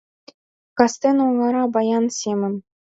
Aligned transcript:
Кастен 0.77 1.17
оҥара 1.27 1.63
баян 1.73 2.05
семым 2.19 2.55